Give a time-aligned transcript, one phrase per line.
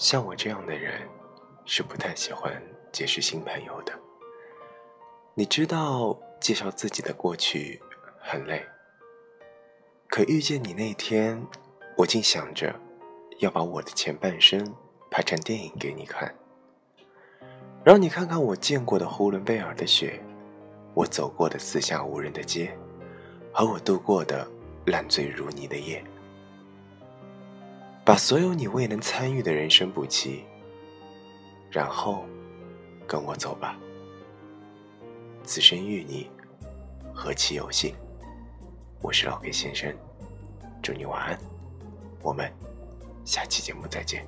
[0.00, 1.06] 像我这样的人，
[1.66, 2.50] 是不太喜欢
[2.90, 3.92] 结识新朋友的。
[5.34, 7.78] 你知道，介绍自己的过去
[8.18, 8.66] 很累。
[10.08, 11.38] 可遇见你那天，
[11.98, 12.74] 我竟想着
[13.40, 14.74] 要把我的前半生
[15.10, 16.34] 拍成电影给你看，
[17.84, 20.18] 让你看看我见过的呼伦贝尔的雪，
[20.94, 22.74] 我走过的四下无人的街，
[23.52, 24.50] 和我度过的
[24.86, 26.02] 烂醉如泥的夜。
[28.10, 30.44] 把所有你未能参与的人生补齐，
[31.70, 32.24] 然后
[33.06, 33.78] 跟我走吧。
[35.44, 36.28] 此生遇你，
[37.14, 37.94] 何其有幸！
[39.00, 39.94] 我是老 K 先生，
[40.82, 41.38] 祝你晚安，
[42.20, 42.52] 我们
[43.24, 44.26] 下期节目再见。